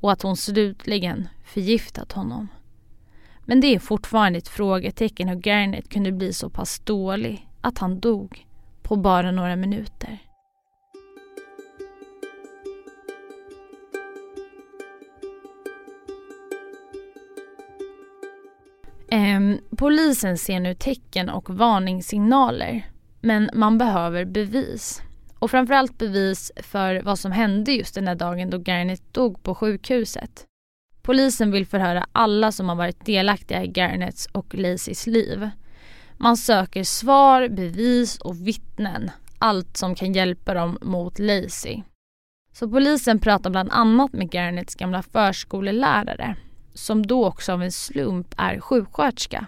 och 0.00 0.12
att 0.12 0.22
hon 0.22 0.36
slutligen 0.36 1.28
förgiftat 1.50 2.12
honom. 2.12 2.48
Men 3.44 3.60
det 3.60 3.74
är 3.74 3.78
fortfarande 3.78 4.38
ett 4.38 4.48
frågetecken 4.48 5.28
hur 5.28 5.40
Garnet 5.40 5.88
kunde 5.88 6.12
bli 6.12 6.32
så 6.32 6.50
pass 6.50 6.80
dålig 6.80 7.48
att 7.60 7.78
han 7.78 8.00
dog 8.00 8.46
på 8.82 8.96
bara 8.96 9.30
några 9.30 9.56
minuter. 9.56 10.18
Eh, 19.08 19.40
polisen 19.76 20.38
ser 20.38 20.60
nu 20.60 20.74
tecken 20.74 21.30
och 21.30 21.50
varningssignaler 21.50 22.86
men 23.20 23.50
man 23.54 23.78
behöver 23.78 24.24
bevis. 24.24 25.02
Och 25.38 25.50
framförallt 25.50 25.98
bevis 25.98 26.52
för 26.56 27.02
vad 27.02 27.18
som 27.18 27.32
hände 27.32 27.72
just 27.72 27.94
den 27.94 28.04
där 28.04 28.14
dagen 28.14 28.50
då 28.50 28.58
Garnet 28.58 29.14
dog 29.14 29.42
på 29.42 29.54
sjukhuset. 29.54 30.46
Polisen 31.02 31.50
vill 31.50 31.66
förhöra 31.66 32.06
alla 32.12 32.52
som 32.52 32.68
har 32.68 32.76
varit 32.76 33.06
delaktiga 33.06 33.64
i 33.64 33.66
Garnets 33.66 34.26
och 34.32 34.54
Lacys 34.54 35.06
liv. 35.06 35.50
Man 36.16 36.36
söker 36.36 36.84
svar, 36.84 37.48
bevis 37.48 38.18
och 38.18 38.46
vittnen. 38.46 39.10
Allt 39.38 39.76
som 39.76 39.94
kan 39.94 40.12
hjälpa 40.12 40.54
dem 40.54 40.78
mot 40.82 41.18
Lacy. 41.18 41.82
Så 42.52 42.68
polisen 42.68 43.18
pratar 43.18 43.50
bland 43.50 43.70
annat 43.72 44.12
med 44.12 44.34
Garnets 44.34 44.74
gamla 44.74 45.02
förskolelärare 45.02 46.36
som 46.74 47.06
då 47.06 47.26
också 47.26 47.52
av 47.52 47.62
en 47.62 47.72
slump 47.72 48.34
är 48.36 48.60
sjuksköterska. 48.60 49.46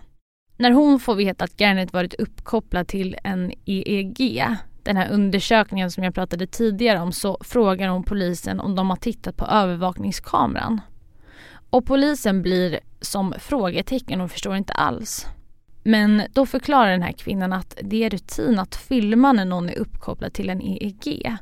När 0.57 0.71
hon 0.71 1.01
får 1.01 1.15
veta 1.15 1.45
att 1.45 1.61
Garnet 1.61 1.93
varit 1.93 2.15
uppkopplad 2.15 2.89
till 2.89 3.17
en 3.25 3.53
EEG, 3.65 4.47
den 4.83 4.97
här 4.97 5.11
undersökningen 5.11 5.91
som 5.91 6.05
jag 6.05 6.15
pratade 6.15 6.47
tidigare 6.47 7.01
om, 7.01 7.13
så 7.13 7.39
frågar 7.41 7.89
hon 7.89 8.05
polisen 8.05 8.61
om 8.61 8.75
de 8.75 8.91
har 8.91 8.97
tittat 8.97 9.37
på 9.37 9.47
övervakningskameran. 9.47 10.81
Och 11.73 11.87
polisen 11.87 12.43
blir 12.43 12.81
som 13.01 13.35
frågetecken 13.39 14.21
och 14.21 14.31
förstår 14.31 14.57
inte 14.57 14.73
alls. 14.73 15.27
Men 15.83 16.23
då 16.33 16.47
förklarar 16.47 16.91
den 16.91 17.03
här 17.03 17.13
kvinnan 17.13 17.53
att 17.53 17.79
det 17.83 18.05
är 18.05 18.11
rutin 18.11 18.59
att 18.59 18.77
filma 18.77 19.33
när 19.33 19.45
någon 19.45 19.69
är 19.69 19.79
uppkopplad 19.79 20.33
till 20.33 20.51
en 20.51 20.63
EEG. 20.63 21.37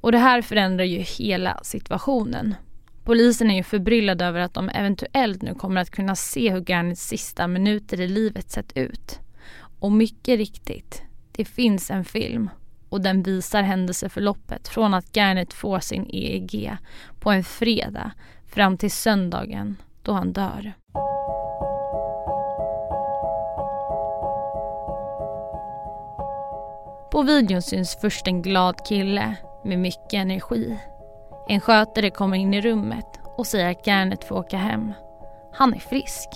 Och 0.00 0.12
det 0.12 0.18
här 0.18 0.42
förändrar 0.42 0.84
ju 0.84 0.98
hela 0.98 1.60
situationen. 1.62 2.54
Polisen 3.04 3.50
är 3.50 3.56
ju 3.56 3.62
förbryllad 3.62 4.22
över 4.22 4.40
att 4.40 4.54
de 4.54 4.68
eventuellt 4.68 5.42
nu 5.42 5.54
kommer 5.54 5.80
att 5.80 5.90
kunna 5.90 6.16
se 6.16 6.50
hur 6.50 6.60
Garnets 6.60 7.08
sista 7.08 7.46
minuter 7.46 8.00
i 8.00 8.08
livet 8.08 8.50
sett 8.50 8.76
ut. 8.76 9.18
Och 9.78 9.92
mycket 9.92 10.38
riktigt, 10.38 11.02
det 11.32 11.44
finns 11.44 11.90
en 11.90 12.04
film 12.04 12.50
och 12.88 13.00
den 13.00 13.22
visar 13.22 13.62
händelseförloppet 13.62 14.68
från 14.68 14.94
att 14.94 15.16
Garnet 15.16 15.54
får 15.54 15.80
sin 15.80 16.06
EEG 16.10 16.76
på 17.20 17.30
en 17.30 17.44
fredag 17.44 18.12
fram 18.58 18.76
till 18.76 18.90
söndagen 18.90 19.76
då 20.02 20.12
han 20.12 20.32
dör. 20.32 20.72
På 27.10 27.22
videon 27.22 27.62
syns 27.62 27.96
först 28.00 28.26
en 28.26 28.42
glad 28.42 28.86
kille 28.86 29.34
med 29.64 29.78
mycket 29.78 30.14
energi. 30.14 30.78
En 31.48 31.60
skötare 31.60 32.10
kommer 32.10 32.36
in 32.36 32.54
i 32.54 32.60
rummet 32.60 33.20
och 33.36 33.46
säger 33.46 33.70
att 33.70 33.86
Garnet 33.86 34.24
får 34.24 34.36
åka 34.36 34.56
hem. 34.56 34.92
Han 35.52 35.74
är 35.74 35.78
frisk. 35.78 36.28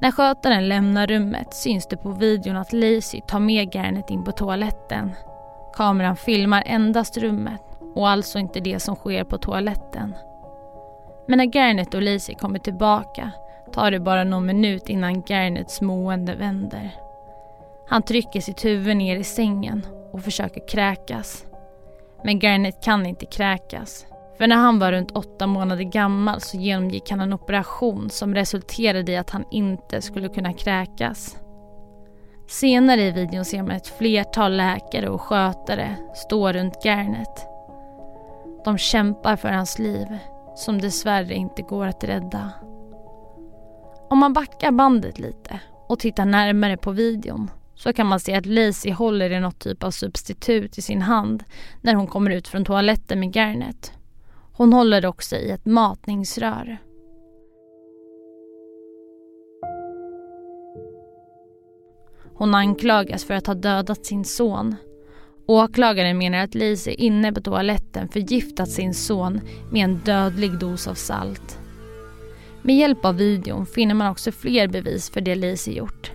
När 0.00 0.10
skötaren 0.10 0.68
lämnar 0.68 1.06
rummet 1.06 1.54
syns 1.54 1.86
det 1.88 1.96
på 1.96 2.10
videon 2.10 2.56
att 2.56 2.72
Lacey 2.72 3.20
tar 3.28 3.40
med 3.40 3.74
Garnet 3.74 4.10
in 4.10 4.24
på 4.24 4.32
toaletten. 4.32 5.12
Kameran 5.74 6.16
filmar 6.16 6.62
endast 6.66 7.16
rummet 7.16 7.62
och 7.94 8.08
alltså 8.08 8.38
inte 8.38 8.60
det 8.60 8.80
som 8.80 8.96
sker 8.96 9.24
på 9.24 9.38
toaletten. 9.38 10.14
Men 11.26 11.38
när 11.38 11.44
Garnet 11.44 11.94
och 11.94 12.02
Lacey 12.02 12.34
kommer 12.34 12.58
tillbaka 12.58 13.30
tar 13.72 13.90
det 13.90 14.00
bara 14.00 14.24
någon 14.24 14.46
minut 14.46 14.88
innan 14.88 15.22
Garnets 15.22 15.80
mående 15.80 16.34
vänder. 16.34 16.90
Han 17.88 18.02
trycker 18.02 18.40
sitt 18.40 18.64
huvud 18.64 18.96
ner 18.96 19.16
i 19.16 19.24
sängen 19.24 19.86
och 20.12 20.22
försöker 20.22 20.68
kräkas. 20.68 21.44
Men 22.24 22.38
Garnet 22.38 22.84
kan 22.84 23.06
inte 23.06 23.26
kräkas. 23.26 24.06
För 24.38 24.46
när 24.46 24.56
han 24.56 24.78
var 24.78 24.92
runt 24.92 25.10
åtta 25.10 25.46
månader 25.46 25.82
gammal 25.82 26.40
så 26.40 26.56
genomgick 26.56 27.10
han 27.10 27.20
en 27.20 27.32
operation 27.32 28.10
som 28.10 28.34
resulterade 28.34 29.12
i 29.12 29.16
att 29.16 29.30
han 29.30 29.44
inte 29.50 30.02
skulle 30.02 30.28
kunna 30.28 30.52
kräkas. 30.52 31.36
Senare 32.48 33.02
i 33.02 33.10
videon 33.10 33.44
ser 33.44 33.62
man 33.62 33.70
ett 33.76 33.86
flertal 33.98 34.56
läkare 34.56 35.08
och 35.08 35.20
skötare 35.20 35.96
stå 36.14 36.52
runt 36.52 36.84
Garnet. 36.84 37.46
De 38.64 38.78
kämpar 38.78 39.36
för 39.36 39.48
hans 39.48 39.78
liv, 39.78 40.06
som 40.56 40.80
dessvärre 40.80 41.34
inte 41.34 41.62
går 41.62 41.86
att 41.86 42.04
rädda. 42.04 42.50
Om 44.10 44.18
man 44.18 44.32
backar 44.32 44.70
bandet 44.72 45.18
lite 45.18 45.60
och 45.88 45.98
tittar 45.98 46.24
närmare 46.24 46.76
på 46.76 46.90
videon 46.90 47.50
så 47.74 47.92
kan 47.92 48.06
man 48.06 48.20
se 48.20 48.34
att 48.34 48.46
Lacey 48.46 48.92
håller 48.92 49.30
i 49.30 49.40
något 49.40 49.58
typ 49.58 49.82
av 49.82 49.90
substitut 49.90 50.78
i 50.78 50.82
sin 50.82 51.02
hand 51.02 51.44
när 51.80 51.94
hon 51.94 52.06
kommer 52.06 52.30
ut 52.30 52.48
från 52.48 52.64
toaletten 52.64 53.20
med 53.20 53.36
Garnet. 53.36 53.92
Hon 54.52 54.72
håller 54.72 55.06
också 55.06 55.36
i 55.36 55.50
ett 55.50 55.66
matningsrör. 55.66 56.78
Hon 62.34 62.54
anklagas 62.54 63.24
för 63.24 63.34
att 63.34 63.46
ha 63.46 63.54
dödat 63.54 64.06
sin 64.06 64.24
son. 64.24 64.76
Åklagaren 65.46 66.18
menar 66.18 66.38
att 66.38 66.54
Lacey 66.54 66.94
inne 66.94 67.32
på 67.32 67.40
toaletten 67.40 68.08
förgiftat 68.08 68.70
sin 68.70 68.94
son 68.94 69.40
med 69.70 69.84
en 69.84 70.00
dödlig 70.04 70.58
dos 70.58 70.88
av 70.88 70.94
salt. 70.94 71.58
Med 72.62 72.76
hjälp 72.76 73.04
av 73.04 73.16
videon 73.16 73.66
finner 73.66 73.94
man 73.94 74.10
också 74.10 74.32
fler 74.32 74.68
bevis 74.68 75.10
för 75.10 75.20
det 75.20 75.34
Lacey 75.34 75.74
gjort. 75.74 76.10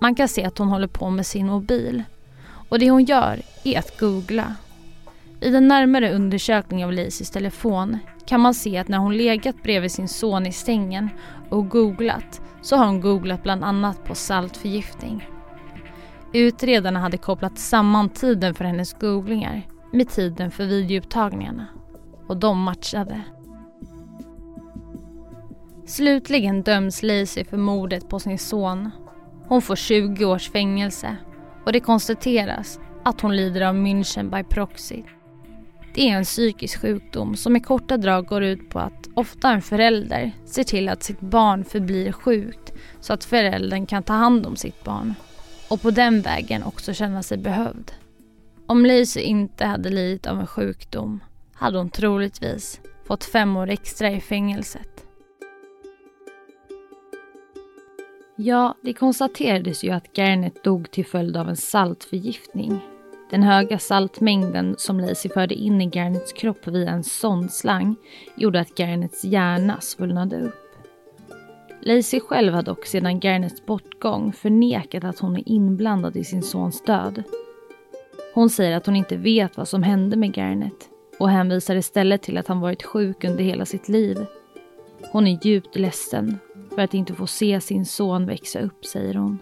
Man 0.00 0.14
kan 0.14 0.28
se 0.28 0.44
att 0.44 0.58
hon 0.58 0.68
håller 0.68 0.86
på 0.86 1.10
med 1.10 1.26
sin 1.26 1.46
mobil. 1.46 2.02
Och 2.68 2.78
det 2.78 2.90
hon 2.90 3.04
gör 3.04 3.42
är 3.64 3.78
att 3.78 4.00
googla. 4.00 4.54
I 5.40 5.54
en 5.54 5.68
närmare 5.68 6.12
undersökning 6.12 6.84
av 6.84 6.92
Laceys 6.92 7.30
telefon 7.30 7.98
kan 8.26 8.40
man 8.40 8.54
se 8.54 8.78
att 8.78 8.88
när 8.88 8.98
hon 8.98 9.16
legat 9.16 9.62
bredvid 9.62 9.92
sin 9.92 10.08
son 10.08 10.46
i 10.46 10.52
sängen 10.52 11.10
och 11.50 11.68
googlat 11.68 12.40
så 12.62 12.76
har 12.76 12.86
hon 12.86 13.00
googlat 13.00 13.42
bland 13.42 13.64
annat 13.64 14.04
på 14.04 14.14
saltförgiftning. 14.14 15.28
Utredarna 16.32 17.00
hade 17.00 17.16
kopplat 17.16 17.58
samman 17.58 18.08
tiden 18.08 18.54
för 18.54 18.64
hennes 18.64 18.92
googlingar 18.92 19.62
med 19.92 20.08
tiden 20.08 20.50
för 20.50 20.64
videoupptagningarna 20.64 21.66
och 22.26 22.36
de 22.36 22.62
matchade. 22.62 23.22
Slutligen 25.86 26.62
döms 26.62 27.02
Lacey 27.02 27.44
för 27.44 27.56
mordet 27.56 28.08
på 28.08 28.18
sin 28.20 28.38
son. 28.38 28.90
Hon 29.48 29.62
får 29.62 29.76
20 29.76 30.24
års 30.24 30.50
fängelse 30.50 31.16
och 31.64 31.72
det 31.72 31.80
konstateras 31.80 32.80
att 33.02 33.20
hon 33.20 33.36
lider 33.36 33.60
av 33.60 33.74
München 33.74 34.30
by 34.30 34.44
proxy. 34.44 35.02
Det 35.94 36.08
är 36.08 36.16
en 36.16 36.24
psykisk 36.24 36.80
sjukdom 36.80 37.36
som 37.36 37.56
i 37.56 37.60
korta 37.60 37.96
drag 37.96 38.26
går 38.26 38.42
ut 38.42 38.70
på 38.70 38.78
att 38.78 39.08
ofta 39.14 39.50
en 39.50 39.62
förälder 39.62 40.32
ser 40.44 40.64
till 40.64 40.88
att 40.88 41.02
sitt 41.02 41.20
barn 41.20 41.64
förblir 41.64 42.12
sjukt 42.12 42.72
så 43.00 43.12
att 43.12 43.24
föräldern 43.24 43.86
kan 43.86 44.02
ta 44.02 44.12
hand 44.12 44.46
om 44.46 44.56
sitt 44.56 44.84
barn 44.84 45.14
och 45.68 45.82
på 45.82 45.90
den 45.90 46.20
vägen 46.20 46.62
också 46.62 46.92
känna 46.92 47.22
sig 47.22 47.38
behövd. 47.38 47.92
Om 48.66 48.86
Lacey 48.86 49.22
inte 49.22 49.64
hade 49.64 49.90
lidit 49.90 50.26
av 50.26 50.40
en 50.40 50.46
sjukdom 50.46 51.20
hade 51.52 51.78
hon 51.78 51.90
troligtvis 51.90 52.80
fått 53.04 53.24
fem 53.24 53.56
år 53.56 53.70
extra 53.70 54.10
i 54.10 54.20
fängelset. 54.20 55.04
Ja, 58.36 58.74
det 58.82 58.92
konstaterades 58.92 59.84
ju 59.84 59.90
att 59.90 60.18
Garnet 60.18 60.64
dog 60.64 60.90
till 60.90 61.06
följd 61.06 61.36
av 61.36 61.48
en 61.48 61.56
saltförgiftning. 61.56 62.80
Den 63.30 63.42
höga 63.42 63.78
saltmängden 63.78 64.74
som 64.78 65.00
Lacey 65.00 65.30
förde 65.30 65.54
in 65.54 65.80
i 65.80 65.86
Garnets 65.86 66.32
kropp 66.32 66.66
via 66.66 66.90
en 66.90 67.04
sondslang 67.04 67.96
gjorde 68.36 68.60
att 68.60 68.78
Garnets 68.78 69.24
hjärna 69.24 69.80
svullnade 69.80 70.40
upp. 70.40 70.67
Lacey 71.88 72.20
själv 72.20 72.54
har 72.54 72.62
dock 72.62 72.86
sedan 72.86 73.20
Garnets 73.20 73.66
bortgång 73.66 74.32
förnekat 74.32 75.04
att 75.04 75.18
hon 75.18 75.36
är 75.36 75.48
inblandad 75.48 76.16
i 76.16 76.24
sin 76.24 76.42
sons 76.42 76.82
död. 76.82 77.22
Hon 78.34 78.50
säger 78.50 78.76
att 78.76 78.86
hon 78.86 78.96
inte 78.96 79.16
vet 79.16 79.56
vad 79.56 79.68
som 79.68 79.82
hände 79.82 80.16
med 80.16 80.36
Garnet 80.36 80.88
och 81.18 81.30
hänvisar 81.30 81.76
istället 81.76 82.22
till 82.22 82.38
att 82.38 82.48
han 82.48 82.60
varit 82.60 82.82
sjuk 82.82 83.24
under 83.24 83.44
hela 83.44 83.64
sitt 83.64 83.88
liv. 83.88 84.26
Hon 85.12 85.26
är 85.26 85.46
djupt 85.46 85.76
ledsen 85.76 86.38
för 86.74 86.82
att 86.82 86.94
inte 86.94 87.14
få 87.14 87.26
se 87.26 87.60
sin 87.60 87.86
son 87.86 88.26
växa 88.26 88.60
upp, 88.60 88.84
säger 88.84 89.14
hon. 89.14 89.38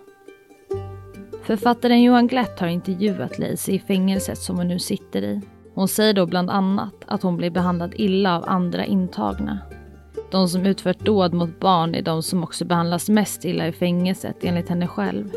Författaren 1.42 2.02
Johan 2.02 2.26
Glatt 2.26 2.61
har 2.61 2.68
intervjuat 2.68 3.38
Lacey 3.38 3.74
i 3.74 3.78
fängelset 3.78 4.38
som 4.38 4.56
hon 4.56 4.68
nu 4.68 4.78
sitter 4.78 5.22
i. 5.22 5.40
Hon 5.74 5.88
säger 5.88 6.12
då 6.12 6.26
bland 6.26 6.50
annat 6.50 6.94
att 7.06 7.22
hon 7.22 7.37
blir 7.37 7.50
behandlad 7.50 7.94
illa 7.96 8.37
av 8.37 8.44
andra 8.46 8.85
intagna. 8.85 9.59
De 10.30 10.48
som 10.48 10.66
utfört 10.66 10.98
dåd 10.98 11.34
mot 11.34 11.60
barn 11.60 11.94
är 11.94 12.02
de 12.02 12.22
som 12.22 12.44
också 12.44 12.64
behandlas 12.64 13.08
mest 13.08 13.44
illa 13.44 13.66
i 13.66 13.72
fängelset 13.72 14.36
enligt 14.44 14.68
henne 14.68 14.86
själv. 14.86 15.30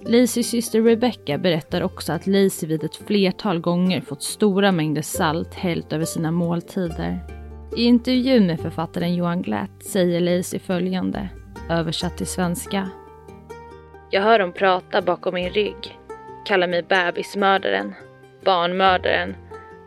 Laceys 0.00 0.50
syster 0.50 0.82
Rebecca 0.82 1.38
berättar 1.38 1.82
också 1.82 2.12
att 2.12 2.26
Lacey 2.26 2.68
vid 2.68 2.84
ett 2.84 2.96
flertal 2.96 3.60
gånger 3.60 4.00
fått 4.00 4.22
stora 4.22 4.72
mängder 4.72 5.02
salt 5.02 5.54
hällt 5.54 5.92
över 5.92 6.04
sina 6.04 6.30
måltider. 6.30 7.20
I 7.76 7.84
intervjun 7.84 8.46
med 8.46 8.60
författaren 8.60 9.14
Johan 9.14 9.42
Glatt 9.42 9.84
säger 9.84 10.20
Lacey 10.20 10.58
följande, 10.60 11.28
översatt 11.70 12.16
till 12.16 12.26
svenska. 12.26 12.88
Jag 14.10 14.22
hör 14.22 14.38
dem 14.38 14.52
prata 14.52 15.02
bakom 15.02 15.34
min 15.34 15.50
rygg, 15.50 15.98
kallar 16.44 16.66
mig 16.66 16.82
bebismördaren, 16.82 17.94
barnmördaren 18.44 19.36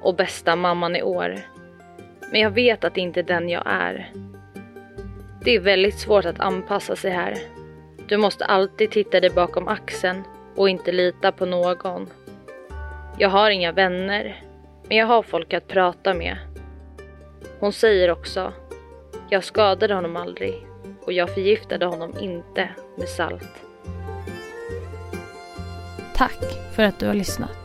och 0.01 0.15
bästa 0.15 0.55
mamman 0.55 0.95
i 0.95 1.03
år. 1.03 1.41
Men 2.31 2.41
jag 2.41 2.51
vet 2.51 2.83
att 2.83 2.93
det 2.93 3.01
inte 3.01 3.19
är 3.19 3.23
den 3.23 3.49
jag 3.49 3.63
är. 3.65 4.11
Det 5.43 5.55
är 5.55 5.59
väldigt 5.59 5.99
svårt 5.99 6.25
att 6.25 6.39
anpassa 6.39 6.95
sig 6.95 7.11
här. 7.11 7.37
Du 8.07 8.17
måste 8.17 8.45
alltid 8.45 8.91
titta 8.91 9.19
dig 9.19 9.29
bakom 9.29 9.67
axeln 9.67 10.23
och 10.55 10.69
inte 10.69 10.91
lita 10.91 11.31
på 11.31 11.45
någon. 11.45 12.09
Jag 13.17 13.29
har 13.29 13.49
inga 13.49 13.71
vänner, 13.71 14.43
men 14.87 14.97
jag 14.97 15.05
har 15.05 15.23
folk 15.23 15.53
att 15.53 15.67
prata 15.67 16.13
med. 16.13 16.37
Hon 17.59 17.73
säger 17.73 18.11
också, 18.11 18.53
jag 19.29 19.43
skadade 19.43 19.93
honom 19.93 20.15
aldrig 20.15 20.67
och 21.01 21.13
jag 21.13 21.29
förgiftade 21.29 21.85
honom 21.85 22.13
inte 22.21 22.69
med 22.97 23.09
salt. 23.09 23.65
Tack 26.15 26.39
för 26.75 26.83
att 26.83 26.99
du 26.99 27.07
har 27.07 27.13
lyssnat. 27.13 27.64